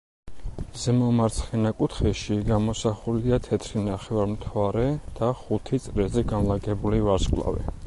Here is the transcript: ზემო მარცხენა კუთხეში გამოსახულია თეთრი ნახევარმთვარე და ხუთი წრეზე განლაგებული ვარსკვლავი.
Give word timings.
ზემო 0.83 1.09
მარცხენა 1.19 1.71
კუთხეში 1.81 2.37
გამოსახულია 2.47 3.39
თეთრი 3.49 3.85
ნახევარმთვარე 3.89 4.87
და 5.21 5.31
ხუთი 5.43 5.81
წრეზე 5.87 6.25
განლაგებული 6.35 7.07
ვარსკვლავი. 7.11 7.71